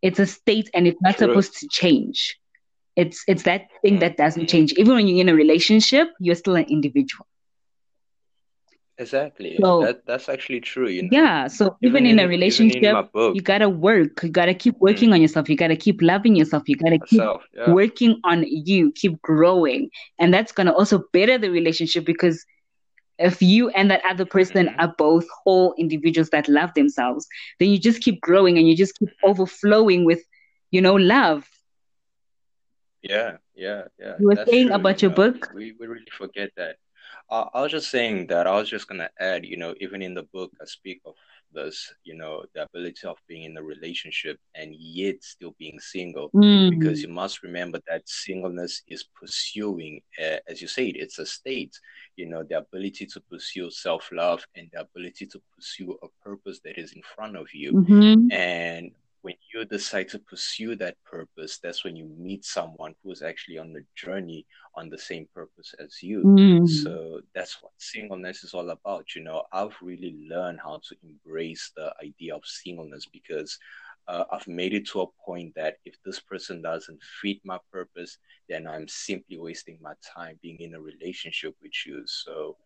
[0.02, 1.28] it's a state and it's not True.
[1.28, 2.38] supposed to change
[2.96, 6.56] it's it's that thing that doesn't change even when you're in a relationship you're still
[6.56, 7.26] an individual
[8.98, 11.08] exactly so, that, that's actually true you know?
[11.12, 14.76] yeah so even, even in, in, a relationship in you gotta work you gotta keep
[14.78, 15.14] working mm.
[15.14, 17.70] on yourself you gotta keep loving yourself you gotta keep yeah.
[17.70, 22.44] working on you keep growing and that's gonna also better the relationship because
[23.18, 24.80] if you and that other person mm-hmm.
[24.80, 27.26] are both whole individuals that love themselves,
[27.58, 30.22] then you just keep growing and you just keep overflowing with,
[30.70, 31.46] you know, love.
[33.02, 34.14] Yeah, yeah, yeah.
[34.18, 35.50] You were That's saying true, about you your know, book?
[35.54, 36.76] We, we really forget that.
[37.30, 40.00] Uh, I was just saying that I was just going to add, you know, even
[40.02, 41.14] in the book, I speak of
[41.52, 46.30] this, you know, the ability of being in a relationship and yet still being single.
[46.30, 46.70] Mm.
[46.70, 51.78] Because you must remember that singleness is pursuing, uh, as you said, it's a state,
[52.16, 56.60] you know, the ability to pursue self love and the ability to pursue a purpose
[56.64, 57.72] that is in front of you.
[57.72, 58.32] Mm-hmm.
[58.32, 58.92] And
[59.28, 63.58] when you decide to pursue that purpose, that's when you meet someone who is actually
[63.58, 66.22] on the journey on the same purpose as you.
[66.22, 66.66] Mm.
[66.66, 69.14] So that's what singleness is all about.
[69.14, 73.58] You know, I've really learned how to embrace the idea of singleness because
[74.06, 78.16] uh, I've made it to a point that if this person doesn't fit my purpose,
[78.48, 82.02] then I'm simply wasting my time being in a relationship with you.
[82.06, 82.56] So,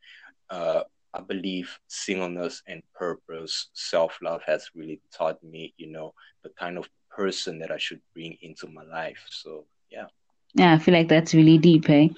[0.48, 6.50] uh, I believe singleness and purpose, self love has really taught me, you know, the
[6.58, 9.24] kind of person that I should bring into my life.
[9.30, 10.06] So, yeah.
[10.54, 12.08] Yeah, I feel like that's really deep, eh?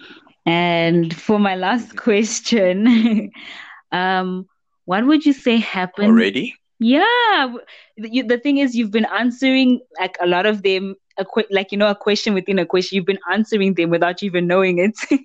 [0.46, 1.98] And for my last mm-hmm.
[1.98, 3.32] question,
[3.92, 4.46] um,
[4.84, 6.08] what would you say happened?
[6.08, 6.54] Already?
[6.78, 7.54] Yeah.
[7.96, 11.72] The, the thing is, you've been answering like a lot of them, a qu- like,
[11.72, 12.96] you know, a question within a question.
[12.96, 14.94] You've been answering them without even knowing it.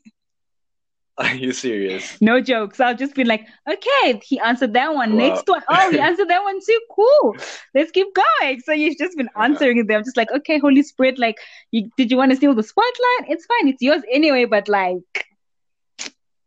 [1.23, 2.19] Are you serious?
[2.21, 2.79] No jokes.
[2.79, 5.11] I'll just be like, okay, he answered that one.
[5.11, 5.27] Wow.
[5.27, 5.61] Next one.
[5.67, 6.79] Oh, he answered that one too.
[6.89, 7.35] Cool.
[7.75, 8.61] Let's keep going.
[8.61, 10.01] So you've just been answering them.
[10.05, 11.37] Just like, okay, Holy Spirit, like,
[11.71, 13.27] you, did you want to steal the spotlight?
[13.27, 13.67] It's fine.
[13.67, 14.45] It's yours anyway.
[14.45, 15.27] But like,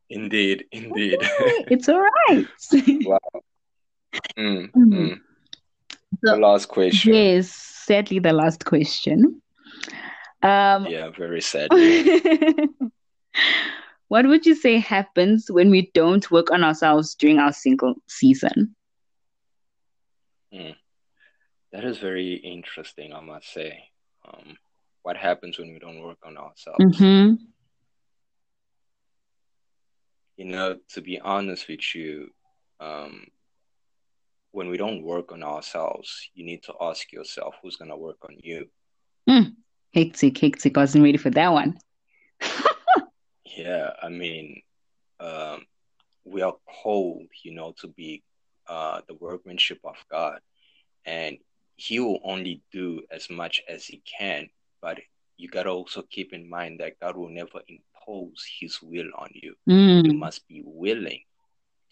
[0.08, 2.46] indeed, indeed, it's all right.
[3.04, 3.18] wow.
[4.38, 5.20] Mm, mm.
[6.24, 7.12] So, the last question.
[7.12, 9.42] Yes, sadly, the last question.
[10.42, 11.68] Um, yeah, very sad.
[14.12, 18.77] What would you say happens when we don't work on ourselves during our single season?
[20.53, 20.72] Hmm.
[21.72, 23.85] That is very interesting, I must say.
[24.29, 24.59] Um,
[25.03, 26.79] what happens when we don't work on ourselves?
[26.79, 27.37] Mm-hmm.
[30.37, 32.29] You know, to be honest with you,
[32.81, 33.25] um,
[34.51, 38.18] when we don't work on ourselves, you need to ask yourself who's going to work
[38.29, 38.66] on you.
[39.27, 39.55] Mm.
[39.94, 40.77] Hectic, hectic.
[40.77, 41.79] I wasn't ready for that one.
[43.56, 44.62] Yeah, I mean,
[45.20, 45.66] um,
[46.24, 48.22] we are called, you know, to be
[48.68, 50.40] uh, the workmanship of God,
[51.04, 51.38] and
[51.76, 54.48] He will only do as much as He can.
[54.80, 55.00] But
[55.36, 59.54] you gotta also keep in mind that God will never impose His will on you.
[59.68, 60.06] Mm.
[60.06, 61.22] You must be willing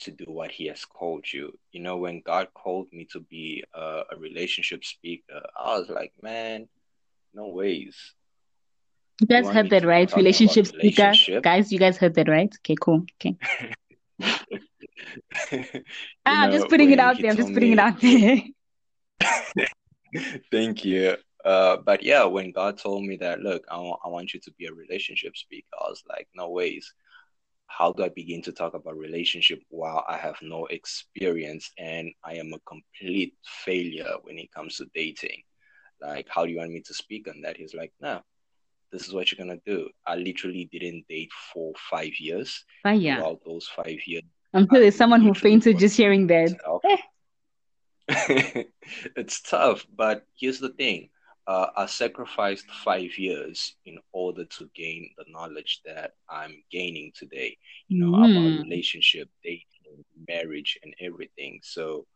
[0.01, 1.59] to do what He has called you.
[1.73, 6.13] You know, when God called me to be a, a relationship speaker, I was like,
[6.23, 6.69] man,
[7.35, 8.15] no ways.
[9.21, 10.11] You guys heard that right?
[10.17, 11.13] Relationship speaker.
[11.43, 12.53] Guys, you guys heard that right?
[12.61, 13.05] Okay, cool.
[13.21, 13.37] Okay.
[16.25, 17.31] ah, I'm just putting it out there.
[17.31, 17.73] I'm just putting me...
[17.75, 18.43] it out there.
[20.51, 21.17] Thank you.
[21.45, 24.53] Uh, but yeah, when God told me that, look, I, w- I want you to
[24.59, 26.93] be a relationship speaker, I was like, no ways.
[27.67, 32.35] How do I begin to talk about relationship while I have no experience and I
[32.35, 35.43] am a complete failure when it comes to dating?
[36.01, 37.57] Like, how do you want me to speak on that?
[37.57, 38.23] He's like, no,
[38.93, 39.89] this is what you're gonna do.
[40.07, 42.65] I literally didn't date for five years.
[42.85, 43.17] But yeah.
[43.17, 44.25] Throughout those five years.
[44.53, 46.57] I'm sure there's someone who fainted just hearing that.
[49.17, 51.11] it's tough, but here's the thing.
[51.47, 57.57] Uh, I sacrificed five years in order to gain the knowledge that I'm gaining today,
[57.89, 58.31] you know, mm.
[58.31, 61.61] about relationship, dating, marriage, and everything.
[61.63, 62.07] So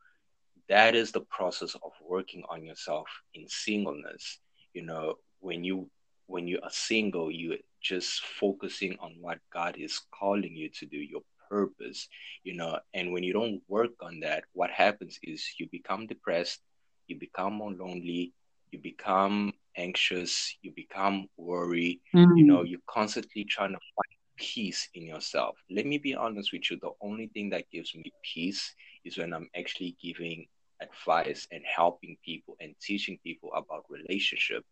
[0.69, 4.39] that is the process of working on yourself in singleness.
[4.73, 5.91] You know, when you
[6.27, 10.97] when you are single, you're just focusing on what God is calling you to do,
[10.97, 12.09] your purpose,
[12.43, 12.79] you know.
[12.95, 16.61] And when you don't work on that, what happens is you become depressed,
[17.07, 18.33] you become more lonely,
[18.71, 22.37] you become anxious, you become worried, mm-hmm.
[22.37, 25.57] you know, you're constantly trying to find peace in yourself.
[25.71, 29.33] Let me be honest with you, the only thing that gives me peace is when
[29.33, 30.47] I'm actually giving
[30.81, 34.65] advice and helping people and teaching people about relationship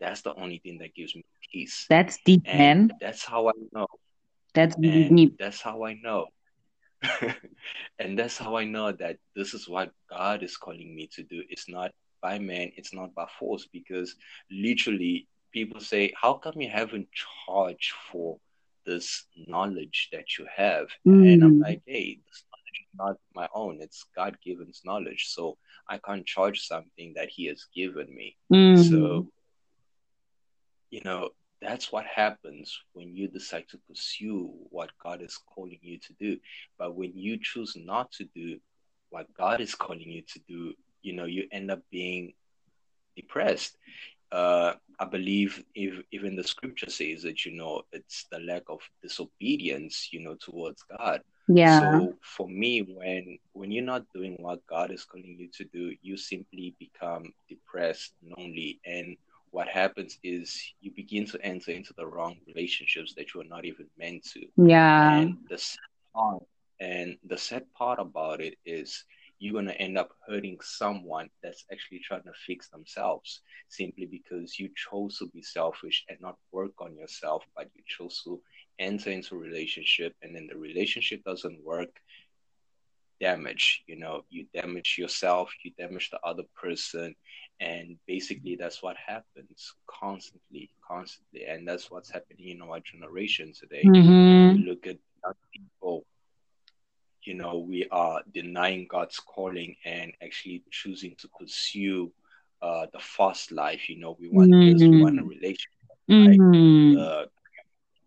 [0.00, 1.86] that's the only thing that gives me peace.
[1.88, 2.98] That's deep, and man.
[3.00, 3.86] That's how I know.
[4.54, 5.36] That's really deep.
[5.38, 6.26] That's how I know.
[7.98, 11.42] and that's how I know that this is what God is calling me to do.
[11.48, 14.14] It's not by man, it's not by force, because
[14.50, 17.08] literally people say, How come you haven't
[17.46, 18.38] charged for
[18.84, 20.88] this knowledge that you have?
[21.06, 21.32] Mm.
[21.32, 21.62] And I'm mm.
[21.62, 25.26] like, Hey, this knowledge is not my own, it's God given knowledge.
[25.28, 25.56] So
[25.88, 28.36] I can't charge something that He has given me.
[28.52, 28.88] Mm.
[28.90, 29.30] So
[30.90, 35.98] you know, that's what happens when you decide to pursue what God is calling you
[35.98, 36.38] to do.
[36.78, 38.58] But when you choose not to do
[39.10, 42.32] what God is calling you to do, you know, you end up being
[43.16, 43.76] depressed.
[44.32, 48.80] Uh, I believe if, even the scripture says that, you know, it's the lack of
[49.02, 51.20] disobedience, you know, towards God.
[51.48, 51.80] Yeah.
[51.80, 55.94] So for me, when when you're not doing what God is calling you to do,
[56.00, 59.16] you simply become depressed, lonely, and
[59.50, 63.64] what happens is you begin to enter into the wrong relationships that you are not
[63.64, 64.46] even meant to.
[64.56, 65.12] Yeah.
[65.12, 65.78] And the sad
[66.14, 66.42] part,
[66.78, 69.04] and the sad part about it is
[69.38, 74.68] you're gonna end up hurting someone that's actually trying to fix themselves simply because you
[74.76, 78.40] chose to be selfish and not work on yourself, but you chose to
[78.78, 82.00] enter into a relationship and then the relationship doesn't work
[83.20, 87.14] damage you know you damage yourself you damage the other person
[87.60, 93.82] and basically that's what happens constantly constantly and that's what's happening in our generation today
[93.84, 94.62] mm-hmm.
[94.62, 94.96] look at
[95.52, 96.04] people
[97.22, 102.10] you know we are denying god's calling and actually choosing to pursue
[102.62, 104.78] uh, the fast life you know we want mm-hmm.
[104.78, 105.70] this we want a relationship
[106.10, 106.94] mm-hmm.
[106.94, 107.24] like uh,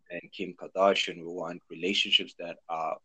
[0.09, 2.97] and kim kardashian we want relationships that are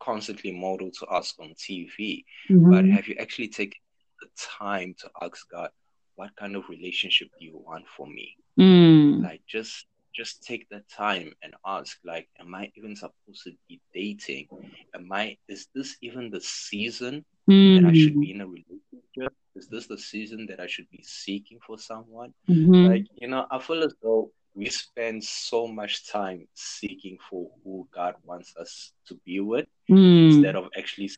[0.00, 2.70] constantly modeled to us on tv mm-hmm.
[2.70, 3.78] but have you actually taken
[4.20, 5.70] the time to ask God,
[6.16, 8.36] what kind of relationship do you want for me?
[8.58, 9.22] Mm.
[9.22, 9.86] Like just
[10.18, 14.48] just take the time and ask, like, am I even supposed to be dating?
[14.92, 17.80] Am I, is this even the season mm.
[17.80, 19.32] that I should be in a relationship?
[19.54, 22.34] Is this the season that I should be seeking for someone?
[22.48, 22.86] Mm-hmm.
[22.86, 27.86] Like, you know, I feel as though we spend so much time seeking for who
[27.94, 30.32] God wants us to be with mm.
[30.32, 31.10] instead of actually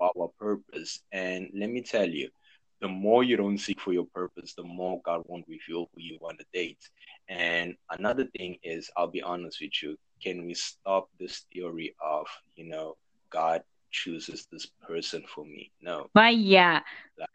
[0.00, 1.00] our purpose.
[1.10, 2.28] And let me tell you,
[2.82, 6.18] the more you don't seek for your purpose, the more God won't reveal who you
[6.20, 6.90] want to date.
[7.28, 12.26] And another thing is, I'll be honest with you, can we stop this theory of,
[12.56, 12.96] you know,
[13.30, 13.62] God
[13.92, 15.70] chooses this person for me?
[15.80, 16.10] No.
[16.12, 16.80] But yeah.
[17.16, 17.28] Like,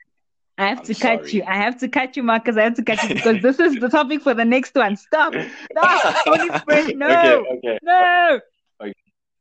[0.58, 1.18] I have I'm to sorry.
[1.18, 1.44] cut you.
[1.48, 2.58] I have to cut you, Marcus.
[2.58, 4.98] I have to cut you because this is the topic for the next one.
[4.98, 5.34] Stop.
[5.72, 6.16] Stop.
[6.26, 6.98] Holy Spirit.
[6.98, 7.08] No.
[7.08, 7.80] Okay, okay.
[7.84, 8.40] No.
[8.82, 8.94] Okay.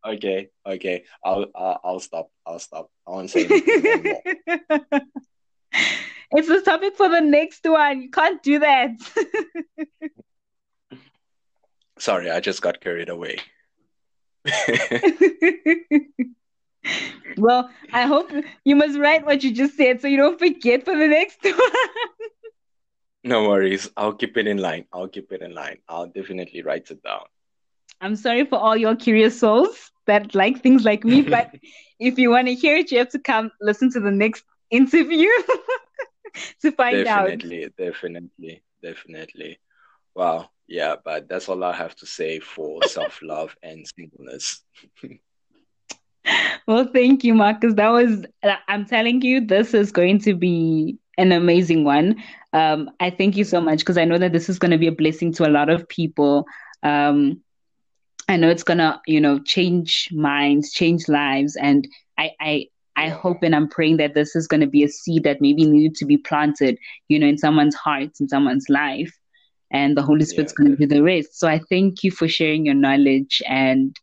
[0.06, 0.48] Okay.
[0.64, 1.04] Okay.
[1.24, 2.30] I'll, I'll I'll stop.
[2.46, 2.90] I'll stop.
[3.08, 4.14] I won't say anything
[6.32, 8.02] it's the topic for the next one.
[8.02, 8.90] You can't do that.
[11.98, 13.38] Sorry, I just got carried away.
[17.38, 18.30] well, I hope
[18.64, 21.54] you must write what you just said so you don't forget for the next one.
[23.24, 23.88] no worries.
[23.96, 24.84] I'll keep it in line.
[24.92, 25.78] I'll keep it in line.
[25.88, 27.24] I'll definitely write it down.
[28.00, 31.50] I'm sorry for all your curious souls that like things like me, but
[31.98, 35.28] if you want to hear it, you have to come listen to the next interview
[36.62, 37.26] to find definitely, out.
[37.26, 39.58] Definitely, definitely, definitely.
[40.14, 40.50] Wow.
[40.68, 44.62] Yeah, but that's all I have to say for self love and singleness.
[46.66, 47.74] well, thank you, Marcus.
[47.74, 48.24] That was,
[48.68, 52.22] I'm telling you, this is going to be an amazing one.
[52.52, 54.86] Um, I thank you so much because I know that this is going to be
[54.88, 56.46] a blessing to a lot of people.
[56.82, 57.42] Um,
[58.28, 61.86] I know it's gonna, you know, change minds, change lives, and
[62.18, 62.66] I, I,
[62.96, 65.66] I hope and I'm praying that this is going to be a seed that maybe
[65.66, 66.78] needed to be planted,
[67.08, 69.12] you know, in someone's heart, in someone's life,
[69.70, 71.38] and the Holy Spirit's yeah, going to do the rest.
[71.38, 73.94] So I thank you for sharing your knowledge, and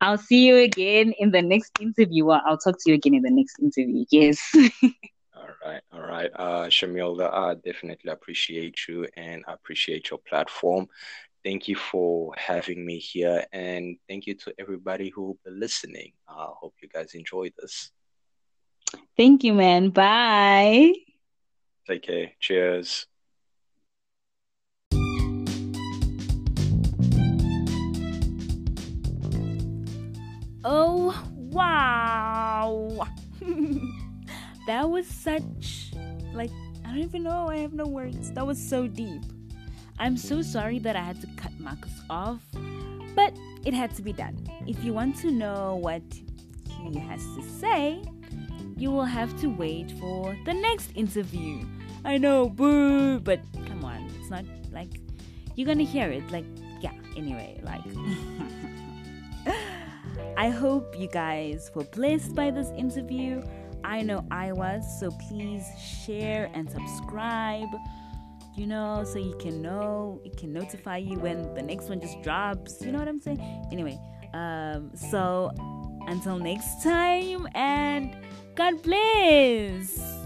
[0.00, 2.24] I'll see you again in the next interview.
[2.24, 4.06] Well, I'll talk to you again in the next interview.
[4.10, 4.40] Yes.
[4.54, 10.88] all right, all right, uh, Shamilda, I definitely appreciate you, and I appreciate your platform.
[11.44, 16.12] Thank you for having me here, and thank you to everybody who will be listening.
[16.26, 17.90] I uh, hope you guys enjoyed this.
[19.16, 19.90] Thank you, man.
[19.90, 20.94] Bye.
[21.86, 22.32] Take care.
[22.40, 23.06] Cheers.
[30.62, 33.08] Oh, wow.
[34.66, 35.92] that was such,
[36.32, 36.50] like,
[36.84, 37.48] I don't even know.
[37.48, 38.32] I have no words.
[38.32, 39.22] That was so deep.
[39.98, 42.40] I'm so sorry that I had to cut Marcus off,
[43.14, 44.48] but it had to be done.
[44.66, 46.02] If you want to know what
[46.82, 48.02] he has to say,
[48.80, 51.66] you will have to wait for the next interview.
[52.02, 54.88] I know, boo, but come on, it's not like
[55.54, 56.28] you're gonna hear it.
[56.30, 56.46] Like,
[56.80, 57.82] yeah, anyway, like.
[60.36, 63.42] I hope you guys were blessed by this interview.
[63.84, 67.68] I know I was, so please share and subscribe.
[68.54, 72.22] You know, so you can know, it can notify you when the next one just
[72.22, 72.80] drops.
[72.80, 73.40] You know what I'm saying?
[73.70, 73.98] Anyway,
[74.32, 75.50] um, so
[76.06, 78.14] until next time, and
[78.54, 80.19] God bless.